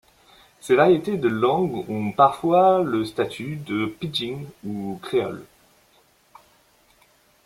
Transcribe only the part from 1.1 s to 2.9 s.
de langues ont parfois